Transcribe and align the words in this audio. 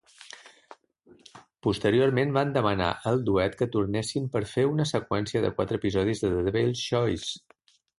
Posteriorment 1.67 2.33
van 2.39 2.55
demanar 2.57 2.89
al 3.13 3.23
duet 3.29 3.59
que 3.61 3.69
tornessin 3.77 4.29
per 4.39 4.45
fer 4.57 4.67
una 4.75 4.91
seqüència 4.97 5.47
de 5.49 5.57
quatre 5.61 5.83
episodis 5.83 6.29
de 6.29 6.35
"Devil's 6.51 6.87
Choices". 6.91 7.35